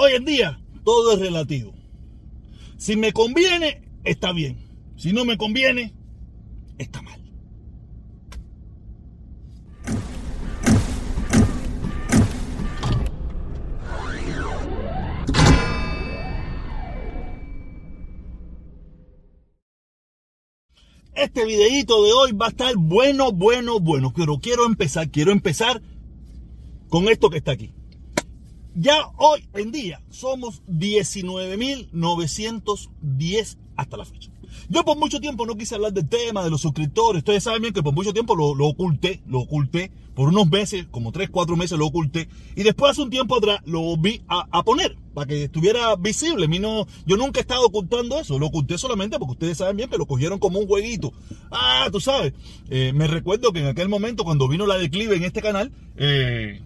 [0.00, 1.74] hoy en día todo es relativo.
[2.78, 4.58] Si me conviene, está bien.
[4.96, 5.94] Si no me conviene,
[6.78, 7.20] está mal.
[21.14, 24.14] Este videito de hoy va a estar bueno, bueno, bueno.
[24.16, 25.82] Pero quiero empezar, quiero empezar
[26.88, 27.74] con esto que está aquí.
[28.74, 34.30] Ya hoy en día somos 19.910 hasta la fecha.
[34.68, 37.20] Yo por mucho tiempo no quise hablar del tema de los suscriptores.
[37.20, 39.90] Ustedes saben bien que por mucho tiempo lo, oculté, lo oculté.
[40.14, 42.28] Por unos meses, como 3, 4 meses lo oculté.
[42.54, 46.46] Y después hace un tiempo atrás lo vi a, poner para que estuviera visible.
[46.46, 48.38] mí no, yo nunca he estado ocultando eso.
[48.38, 51.12] Lo oculté solamente porque ustedes saben bien que lo cogieron como un jueguito.
[51.50, 52.34] Ah, tú sabes.
[52.68, 56.60] Eh, me recuerdo que en aquel momento cuando vino la declive en este canal, eh,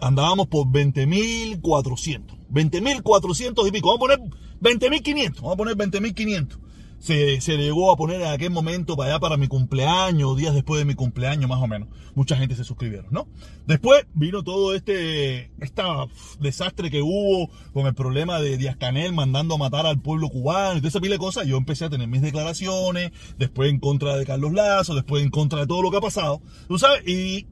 [0.00, 2.38] andábamos por 20.400.
[2.50, 3.96] 20.400 y pico.
[3.96, 4.30] Vamos a poner
[4.60, 5.36] 20.500.
[5.36, 6.58] Vamos a poner 20.500.
[6.98, 10.78] Se, se llegó a poner en aquel momento para allá para mi cumpleaños, días después
[10.78, 11.88] de mi cumpleaños más o menos.
[12.14, 13.28] Mucha gente se suscribieron, ¿no?
[13.66, 16.06] Después vino todo este esta
[16.40, 20.78] desastre que hubo con el problema de Díaz Canel mandando a matar al pueblo cubano
[20.78, 21.46] y toda esa pila de cosas.
[21.46, 25.60] Yo empecé a tener mis declaraciones, después en contra de Carlos Lazo, después en contra
[25.60, 26.40] de todo lo que ha pasado.
[26.68, 27.06] ¿Tú sabes?
[27.06, 27.48] Y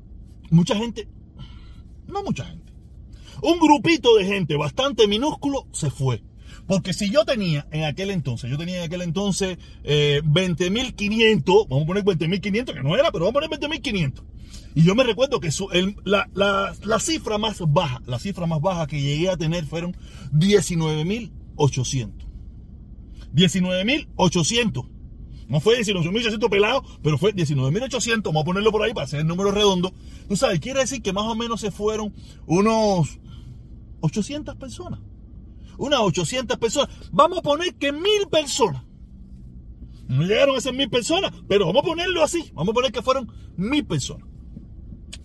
[0.51, 1.09] mucha gente
[2.13, 2.73] no mucha gente.
[3.43, 6.23] Un grupito de gente bastante minúsculo se fue.
[6.67, 11.85] Porque si yo tenía en aquel entonces, yo tenía en aquel entonces eh, 20.500, vamos
[11.85, 14.23] a poner 20.500, que no era, pero vamos a poner 20.500.
[14.75, 15.51] Y yo me recuerdo que
[16.05, 19.97] la, la, cifra más baja, la cifra más baja que llegué a tener fueron
[20.33, 22.11] 19.800.
[23.35, 24.92] 19.800.
[25.53, 28.23] No fue 19.800 pelados, pero fue 19.800.
[28.25, 29.93] Vamos a ponerlo por ahí para hacer el número redondo.
[30.27, 32.15] Tú sabes, quiere decir que más o menos se fueron
[32.47, 33.21] unos
[34.01, 35.01] 800 personas.
[35.77, 36.89] Unas 800 personas.
[37.13, 38.83] Vamos a poner que mil personas.
[40.09, 42.51] No llegaron a ser mil personas, pero vamos a ponerlo así.
[42.55, 44.27] Vamos a poner que fueron mil personas.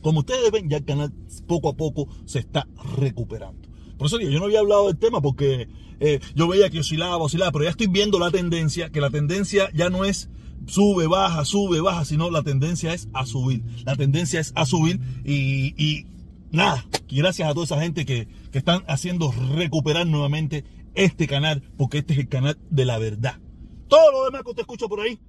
[0.01, 1.13] Como ustedes ven, ya el canal
[1.47, 3.66] poco a poco se está recuperando.
[3.97, 5.67] Por eso digo, yo no había hablado del tema porque
[5.99, 9.69] eh, yo veía que oscilaba, oscilaba, pero ya estoy viendo la tendencia, que la tendencia
[9.73, 10.29] ya no es
[10.67, 13.63] sube, baja, sube, baja, sino la tendencia es a subir.
[13.85, 16.05] La tendencia es a subir y,
[16.51, 21.63] nada, y gracias a toda esa gente que, que están haciendo recuperar nuevamente este canal,
[21.77, 23.39] porque este es el canal de la verdad.
[23.87, 25.19] Todo lo demás que usted escucha por ahí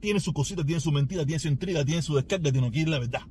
[0.00, 2.88] tiene su cosita, tiene su mentira, tiene su intriga, tiene su descarga, tiene que ir
[2.88, 3.22] la verdad.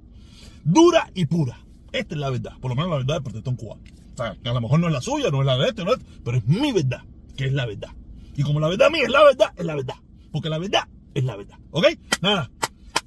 [0.64, 1.66] Dura y pura.
[1.92, 3.82] Esta es la verdad, por lo menos la verdad del protestón cubano.
[4.14, 5.86] O sea, que a lo mejor no es la suya, no es la de este,
[5.86, 7.04] no es, pero es mi verdad,
[7.36, 7.90] que es la verdad.
[8.36, 9.96] Y como la verdad mía es la verdad, es la verdad.
[10.32, 11.58] Porque la verdad es la verdad.
[11.72, 11.86] ¿Ok?
[12.22, 12.50] Nada.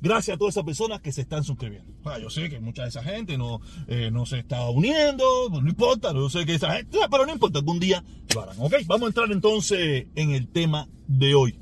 [0.00, 1.90] Gracias a todas esas personas que se están suscribiendo.
[2.20, 6.12] yo sé que mucha de esa gente no, eh, no se está uniendo, no importa,
[6.12, 8.04] yo sé que esa gente, pero no importa, algún día
[8.34, 8.56] lo harán.
[8.58, 8.74] ¿Ok?
[8.86, 11.58] Vamos a entrar entonces en el tema de hoy.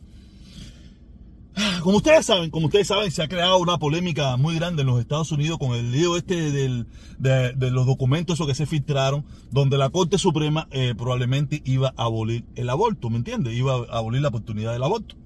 [1.83, 5.01] Como ustedes saben, como ustedes saben, se ha creado una polémica muy grande en los
[5.01, 10.19] Estados Unidos con el lío este de, los documentos que se filtraron, donde la Corte
[10.19, 13.55] Suprema eh, probablemente iba a abolir el aborto, ¿me entiendes?
[13.55, 15.17] Iba a abolir la oportunidad del aborto.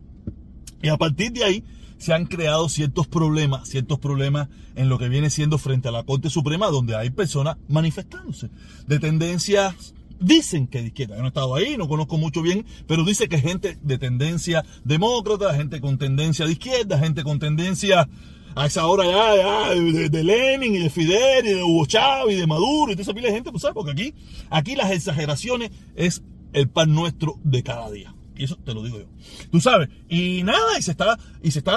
[0.82, 1.64] Y a partir de ahí
[1.98, 6.04] se han creado ciertos problemas, ciertos problemas en lo que viene siendo frente a la
[6.04, 8.50] Corte Suprema, donde hay personas manifestándose
[8.86, 11.16] de tendencias dicen que de izquierda.
[11.16, 14.64] Yo no he estado ahí, no conozco mucho bien, pero dice que gente de tendencia
[14.84, 18.08] demócrata, gente con tendencia de izquierda, gente con tendencia
[18.54, 22.46] a esa hora ya, de, Lenin y de Fidel y de Hugo Chávez y de
[22.46, 24.14] Maduro y toda esa pila de gente, pues sabes, porque aquí,
[24.48, 26.22] aquí las exageraciones es
[26.54, 28.14] el pan nuestro de cada día.
[28.34, 29.06] Y eso te lo digo yo.
[29.50, 31.76] Tú sabes, y nada, y se está, y se está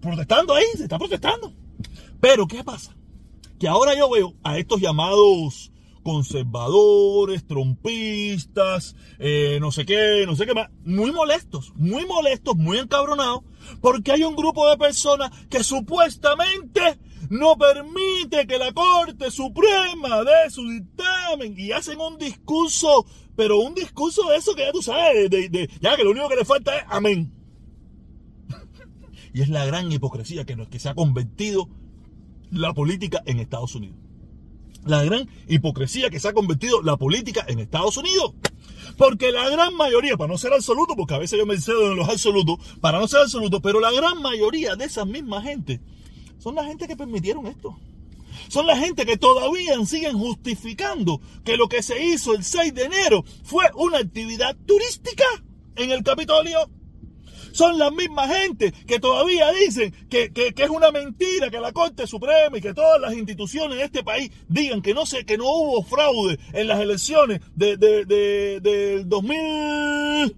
[0.00, 1.52] protestando ahí, se está protestando.
[2.20, 2.96] Pero, ¿qué pasa?
[3.58, 5.70] Que ahora yo veo a estos llamados
[6.10, 12.78] conservadores, trompistas, eh, no sé qué, no sé qué más, muy molestos, muy molestos, muy
[12.78, 13.42] encabronados,
[13.80, 20.50] porque hay un grupo de personas que supuestamente no permite que la Corte Suprema dé
[20.50, 23.06] su dictamen y hacen un discurso,
[23.36, 25.30] pero un discurso de eso que ya tú sabes,
[25.80, 27.32] ya que lo único que le falta es amén.
[29.32, 31.68] y es la gran hipocresía que, que se ha convertido
[32.50, 34.09] la política en Estados Unidos
[34.84, 38.34] la gran hipocresía que se ha convertido la política en Estados Unidos.
[38.96, 41.96] Porque la gran mayoría, para no ser absoluto, porque a veces yo me cedo en
[41.96, 45.80] los absolutos, para no ser absoluto, pero la gran mayoría de esas mismas gente
[46.38, 47.78] son la gente que permitieron esto.
[48.48, 52.84] Son la gente que todavía siguen justificando que lo que se hizo el 6 de
[52.84, 55.24] enero fue una actividad turística
[55.76, 56.58] en el Capitolio.
[57.52, 62.58] Son las mismas gente que todavía dicen que, es una mentira que la Corte Suprema
[62.58, 65.82] y que todas las instituciones de este país digan que no sé, que no hubo
[65.82, 70.36] fraude en las elecciones de, del 2000,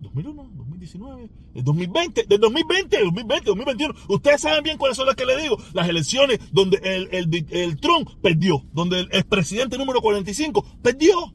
[0.00, 3.94] 2001, 2019, del 2020, del 2020, 2020, 2021.
[4.08, 5.56] Ustedes saben bien cuáles son las que le digo.
[5.72, 11.34] Las elecciones donde el, el, el Trump perdió, donde el expresidente número 45 perdió.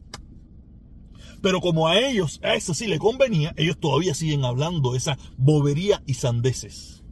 [1.43, 6.01] Pero como a ellos, a eso sí le convenía, ellos todavía siguen hablando esa bobería
[6.05, 7.03] y sandeces.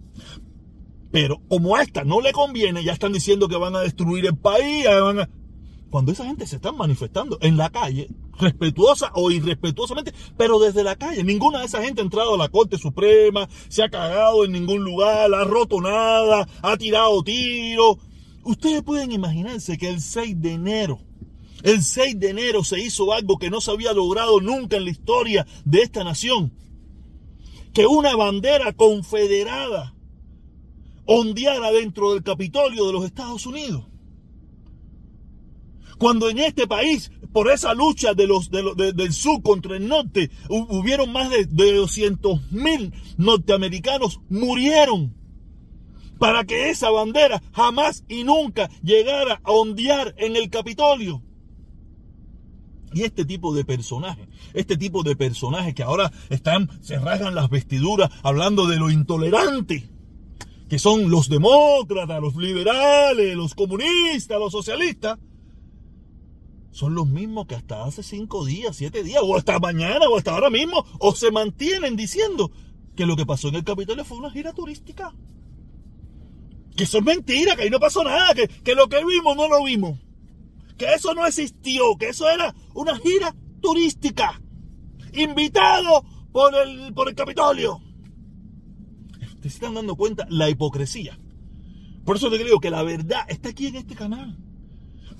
[1.11, 4.37] Pero como a esta no le conviene, ya están diciendo que van a destruir el
[4.37, 4.85] país.
[5.89, 8.07] Cuando esa gente se está manifestando en la calle,
[8.39, 12.47] respetuosa o irrespetuosamente, pero desde la calle, ninguna de esa gente ha entrado a la
[12.47, 17.99] Corte Suprema, se ha cagado en ningún lugar, ha roto nada, ha tirado tiro.
[18.45, 20.99] Ustedes pueden imaginarse que el 6 de enero
[21.63, 24.91] el 6 de enero se hizo algo que no se había logrado nunca en la
[24.91, 26.53] historia de esta nación.
[27.73, 29.95] Que una bandera confederada
[31.05, 33.85] ondeara dentro del Capitolio de los Estados Unidos.
[35.97, 41.11] Cuando en este país, por esa lucha de los, del sur contra el norte, hubieron
[41.11, 45.13] más de, de 200 mil norteamericanos murieron
[46.17, 51.23] para que esa bandera jamás y nunca llegara a ondear en el Capitolio.
[52.93, 57.49] Y este tipo de personajes, este tipo de personajes que ahora están, se rasgan las
[57.49, 59.89] vestiduras hablando de lo intolerante,
[60.67, 65.19] que son los demócratas, los liberales, los comunistas, los socialistas,
[66.71, 70.31] son los mismos que hasta hace cinco días, siete días, o hasta mañana, o hasta
[70.31, 72.51] ahora mismo, o se mantienen diciendo
[72.95, 75.13] que lo que pasó en el Capitolio fue una gira turística.
[76.75, 79.47] Que eso es mentira, que ahí no pasó nada, que, que lo que vimos no
[79.47, 79.97] lo vimos
[80.81, 84.41] que eso no existió, que eso era una gira turística,
[85.13, 87.79] invitado por el, por el Capitolio.
[89.39, 91.19] Te están dando cuenta la hipocresía.
[92.03, 94.39] Por eso te digo que la verdad está aquí en este canal.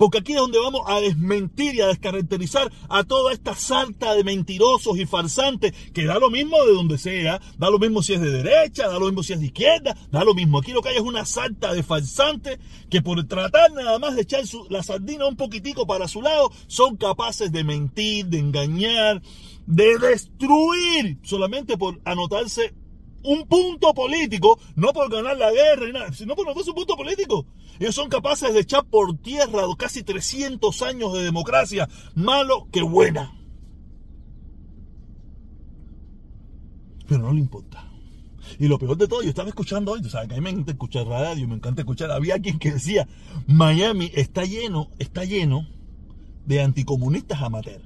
[0.01, 4.23] Porque aquí es donde vamos a desmentir y a descaracterizar a toda esta salta de
[4.23, 8.19] mentirosos y farsantes que da lo mismo de donde sea, da lo mismo si es
[8.19, 10.57] de derecha, da lo mismo si es de izquierda, da lo mismo.
[10.57, 12.57] Aquí lo que hay es una salta de farsantes
[12.89, 16.97] que por tratar nada más de echar la sardina un poquitico para su lado, son
[16.97, 19.21] capaces de mentir, de engañar,
[19.67, 22.73] de destruir solamente por anotarse
[23.23, 26.95] un punto político, no por ganar la guerra ni nada, sino por anotarse un punto
[26.95, 27.45] político.
[27.79, 33.37] Ellos son capaces de echar por tierra casi 300 años de democracia, malo que buena.
[37.07, 37.87] Pero no le importa.
[38.59, 40.49] Y lo peor de todo, yo estaba escuchando hoy, tú sabes que a mí me
[40.49, 42.11] encanta escuchar radio, me encanta escuchar.
[42.11, 43.07] Había alguien que decía,
[43.47, 45.67] Miami está lleno, está lleno
[46.45, 47.85] de anticomunistas amateurs.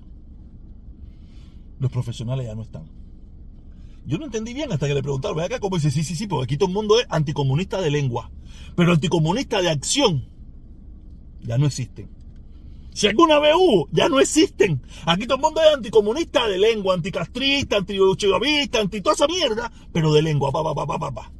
[1.79, 2.94] Los profesionales ya no están.
[4.05, 6.43] Yo no entendí bien hasta que le preguntaron, acá, como dice, sí, sí, sí, porque
[6.43, 8.31] aquí todo el mundo es anticomunista de lengua.
[8.75, 10.29] Pero anticomunista de acción
[11.41, 12.09] ya no existen.
[12.93, 14.81] Si alguna vez hubo, ya no existen.
[15.05, 20.21] Aquí todo el mundo es anticomunista de lengua, anticastrista, antichivavista, anti esa mierda, pero de
[20.21, 21.31] lengua, pa, pa, pa, pa, pa,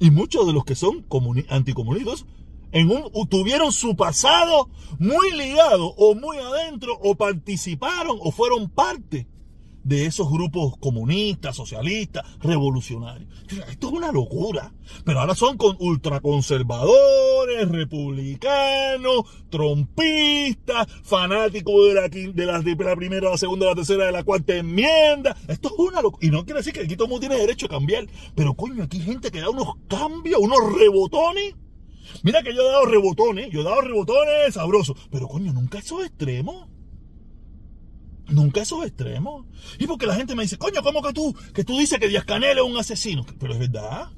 [0.00, 1.06] Y muchos de los que son
[1.48, 2.24] anticomunistas
[3.28, 4.68] tuvieron su pasado
[4.98, 9.26] muy ligado o muy adentro o participaron o fueron parte
[9.88, 13.28] de esos grupos comunistas, socialistas, revolucionarios.
[13.70, 14.72] Esto es una locura.
[15.04, 23.66] Pero ahora son con ultraconservadores, republicanos, trompistas, fanáticos de la, de, la, primera, la segunda,
[23.66, 25.34] la tercera, de la cuarta enmienda.
[25.48, 26.26] Esto es una locura.
[26.26, 28.06] Y no quiere decir que aquí todo el mundo tiene derecho a cambiar.
[28.34, 31.54] Pero coño, aquí hay gente que da unos cambios, unos rebotones.
[32.22, 34.96] Mira que yo he dado rebotones, yo he dado rebotones sabrosos.
[35.10, 36.68] Pero coño, nunca esos extremos.
[38.28, 39.46] Nunca esos extremos.
[39.78, 42.24] Y porque la gente me dice, coño, ¿cómo que tú, que tú dices que Díaz
[42.24, 43.24] Canel es un asesino?
[43.38, 44.10] Pero es verdad.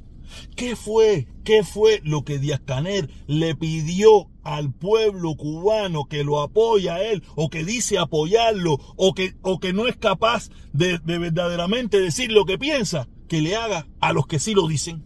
[0.57, 1.29] ¿Qué fue?
[1.45, 7.03] ¿Qué fue lo que Díaz Canel le pidió al pueblo cubano que lo apoya a
[7.03, 12.01] él o que dice apoyarlo o que, o que no es capaz de, de verdaderamente
[12.01, 13.09] decir lo que piensa?
[13.29, 15.05] Que le haga a los que sí lo dicen.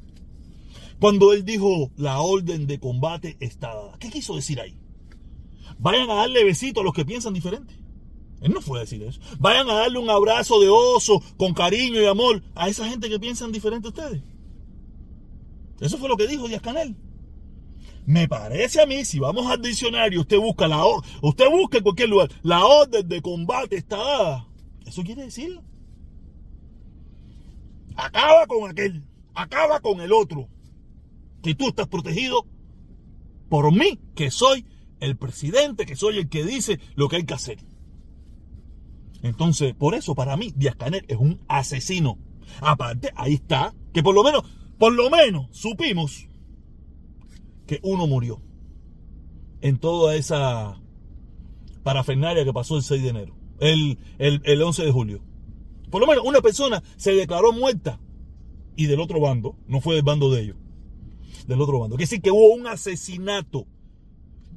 [0.98, 3.98] Cuando él dijo la orden de combate está dada.
[3.98, 4.78] ¿Qué quiso decir ahí?
[5.78, 7.83] Vayan a darle besito a los que piensan diferente.
[8.44, 9.18] Él no fue a decir eso.
[9.38, 13.18] Vayan a darle un abrazo de oso con cariño y amor a esa gente que
[13.18, 14.22] piensan diferente a ustedes.
[15.80, 16.94] Eso fue lo que dijo Díaz Canel.
[18.04, 20.84] Me parece a mí, si vamos al diccionario, usted busca la
[21.22, 24.48] usted busca en cualquier lugar, la orden de combate está dada.
[24.84, 25.58] Eso quiere decir,
[27.96, 30.48] acaba con aquel, acaba con el otro.
[31.42, 32.46] Que tú estás protegido
[33.48, 34.66] por mí, que soy
[35.00, 37.73] el presidente, que soy el que dice lo que hay que hacer.
[39.24, 42.18] Entonces, por eso para mí Díaz Canel es un asesino.
[42.60, 44.42] Aparte, ahí está, que por lo menos,
[44.78, 46.28] por lo menos supimos
[47.66, 48.42] que uno murió
[49.62, 50.78] en toda esa
[51.82, 55.22] parafernalia que pasó el 6 de enero, el, el, el 11 de julio.
[55.90, 57.98] Por lo menos una persona se declaró muerta
[58.76, 60.56] y del otro bando, no fue del bando de ellos,
[61.46, 61.96] del otro bando.
[61.96, 63.66] Quiere decir que hubo un asesinato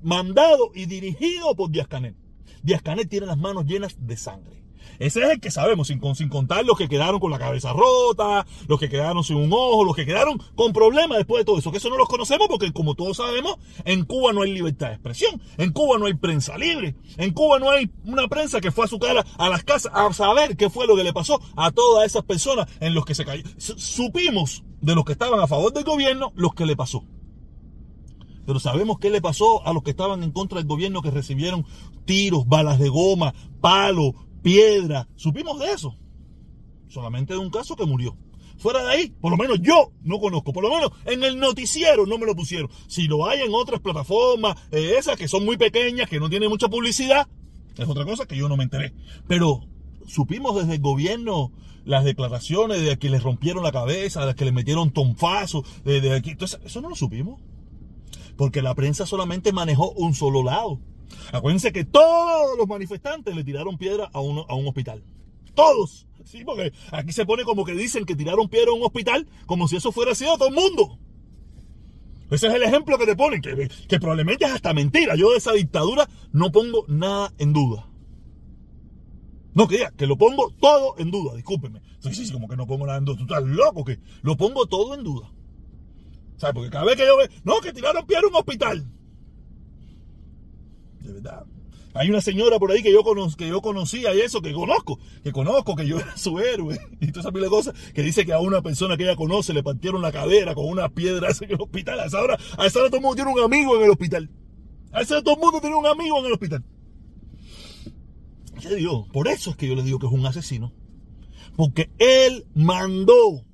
[0.04, 2.18] mandado y dirigido por Díaz Canel.
[2.64, 4.68] Díaz Canel tiene las manos llenas de sangre.
[5.00, 8.46] Ese es el que sabemos, sin, sin contar los que quedaron con la cabeza rota,
[8.68, 11.72] los que quedaron sin un ojo, los que quedaron con problemas después de todo eso.
[11.72, 14.94] Que eso no los conocemos porque, como todos sabemos, en Cuba no hay libertad de
[14.94, 18.86] expresión, en Cuba no hay prensa libre, en Cuba no hay una prensa que fue
[18.86, 21.72] a su cara a las casas a saber qué fue lo que le pasó a
[21.72, 23.44] todas esas personas en los que se cayó.
[23.58, 27.04] Supimos de los que estaban a favor del gobierno los que le pasó.
[28.48, 31.66] Pero sabemos qué le pasó a los que estaban en contra del gobierno que recibieron
[32.06, 35.10] tiros, balas de goma, palos, piedra.
[35.18, 35.98] Supimos de eso.
[36.88, 38.16] Solamente de un caso que murió.
[38.58, 40.54] Fuera de ahí, por lo menos yo no conozco.
[40.54, 42.72] Por lo menos en el noticiero no me lo pusieron.
[42.88, 46.50] Si lo hay en otras plataformas, eh, esas que son muy pequeñas, que no tienen
[46.50, 47.28] mucha publicidad,
[47.78, 48.94] es otra cosa que yo no me enteré.
[49.28, 49.60] Pero
[50.08, 51.52] supimos desde el gobierno
[51.84, 56.30] las declaraciones de que les rompieron la cabeza, de que le metieron tonfazos, de, aquí.
[56.30, 57.42] Entonces, eso no lo supimos.
[58.38, 60.80] Porque la prensa solamente manejó un solo lado.
[61.32, 65.04] Acuérdense que todos los manifestantes le tiraron piedra a, uno, a un hospital.
[65.56, 66.08] Todos.
[66.24, 69.68] Sí, porque aquí se pone como que dicen que tiraron piedra a un hospital como
[69.68, 71.00] si eso fuera a todo el mundo.
[72.30, 75.16] Ese es el ejemplo que te ponen, que, que probablemente es hasta mentira.
[75.16, 77.88] Yo de esa dictadura no pongo nada en duda.
[79.54, 81.82] No, que que lo pongo todo en duda, discúlpeme.
[82.00, 83.18] Sí, sí, como que no pongo nada en duda.
[83.18, 85.32] Tú estás loco, que lo pongo todo en duda.
[86.38, 86.54] ¿Sabes?
[86.54, 88.86] Porque cada vez que yo veo, no, que tiraron piedra a un hospital.
[91.02, 91.46] De verdad.
[91.98, 93.02] Hay una señora por ahí que yo,
[93.36, 96.80] que yo conocía y eso, que conozco, que conozco, que yo era su héroe.
[97.02, 100.04] Y todas esas cosas, que dice que a una persona que ella conoce le partieron
[100.04, 102.00] la cadera con una piedra en el hospital.
[102.00, 104.30] A esa hora, a esa hora todo el mundo tiene un amigo en el hospital.
[104.92, 106.64] A esa hora todo el mundo tiene un amigo en el hospital.
[108.62, 109.08] ¿Qué digo?
[109.12, 110.72] Por eso es que yo le digo que es un asesino.
[111.56, 113.47] Porque él mandó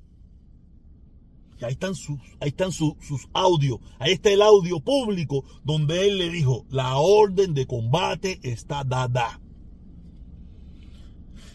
[1.62, 6.18] ahí están sus, ahí están sus, sus audios, ahí está el audio público donde él
[6.18, 9.40] le dijo, la orden de combate está dada.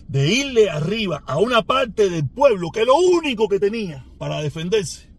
[0.07, 5.09] De irle arriba a una parte del pueblo que lo único que tenía para defenderse,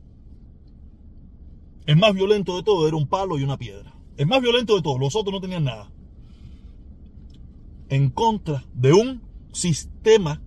[1.86, 3.94] el más violento de todo era un palo y una piedra.
[4.16, 5.90] El más violento de todos, los otros no tenían nada.
[7.88, 9.22] En contra de un
[9.52, 10.42] sistema,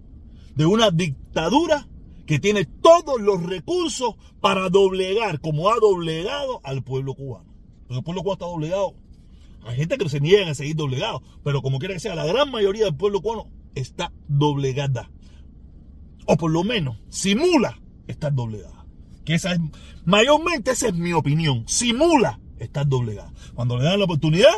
[0.55, 1.87] de una dictadura
[2.25, 7.53] que tiene todos los recursos para doblegar, como ha doblegado al pueblo cubano.
[7.87, 8.93] Porque el pueblo cubano está doblegado.
[9.65, 12.51] Hay gente que se niega a seguir doblegado, pero como quiera que sea, la gran
[12.51, 15.09] mayoría del pueblo cubano está doblegada.
[16.25, 18.85] O por lo menos simula estar doblegada.
[19.25, 19.59] Que esa es,
[20.05, 21.63] mayormente esa es mi opinión.
[21.67, 23.33] Simula estar doblegada.
[23.53, 24.53] Cuando le dan la oportunidad,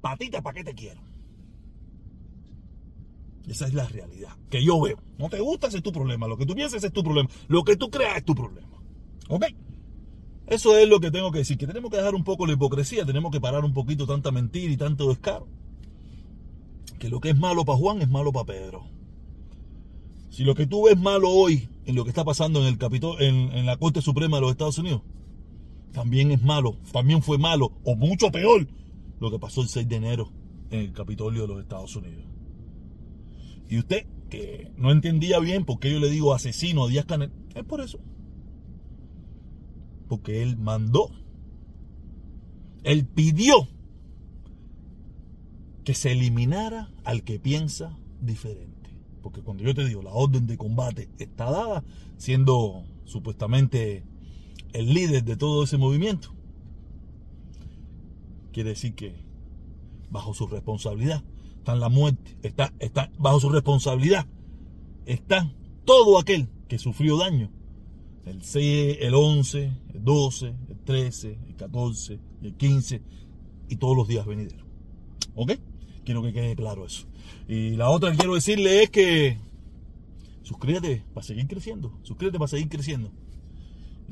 [0.00, 1.05] patita, ¿para qué te quiero?
[3.48, 4.98] Esa es la realidad que yo veo.
[5.18, 6.26] No te gusta, ese es tu problema.
[6.26, 7.28] Lo que tú piensas es tu problema.
[7.48, 8.82] Lo que tú creas es tu problema.
[9.28, 9.46] ¿Ok?
[10.48, 11.56] Eso es lo que tengo que decir.
[11.56, 13.04] Que tenemos que dejar un poco la hipocresía.
[13.04, 15.46] Tenemos que parar un poquito tanta mentira y tanto descaro.
[16.98, 18.84] Que lo que es malo para Juan es malo para Pedro.
[20.30, 23.20] Si lo que tú ves malo hoy en lo que está pasando en el Capitol,
[23.22, 25.02] en, en la Corte Suprema de los Estados Unidos,
[25.92, 28.66] también es malo, también fue malo, o mucho peor,
[29.18, 30.30] lo que pasó el 6 de enero
[30.70, 32.35] en el Capitolio de los Estados Unidos.
[33.68, 37.32] Y usted, que no entendía bien por qué yo le digo asesino a Díaz Canel,
[37.54, 37.98] es por eso.
[40.08, 41.10] Porque él mandó,
[42.84, 43.68] él pidió
[45.84, 48.90] que se eliminara al que piensa diferente.
[49.22, 51.84] Porque cuando yo te digo, la orden de combate está dada,
[52.16, 54.04] siendo supuestamente
[54.72, 56.34] el líder de todo ese movimiento,
[58.52, 59.14] quiere decir que
[60.10, 61.24] bajo su responsabilidad
[61.66, 64.24] está en la muerte, está, está bajo su responsabilidad,
[65.04, 65.52] está
[65.84, 67.50] todo aquel que sufrió daño.
[68.24, 73.02] El 6, el 11, el 12, el 13, el 14 y el 15
[73.68, 74.64] y todos los días venideros.
[75.34, 75.54] ¿Ok?
[76.04, 77.08] Quiero que quede claro eso.
[77.48, 79.38] Y la otra que quiero decirle es que
[80.42, 81.98] suscríbete para seguir creciendo.
[82.02, 83.10] Suscríbete para seguir creciendo.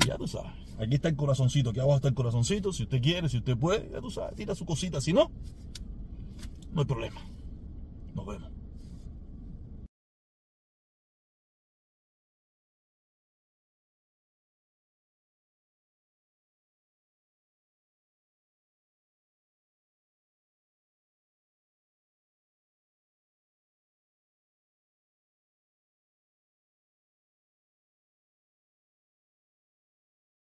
[0.02, 0.50] Y ya tú sabes.
[0.80, 1.70] Aquí está el corazoncito.
[1.70, 2.72] Aquí abajo está el corazoncito.
[2.72, 5.00] Si usted quiere, si usted puede, ya tú sabes, tira su cosita.
[5.00, 5.30] Si no,
[6.72, 7.20] no hay problema.
[8.14, 8.53] 宝贝们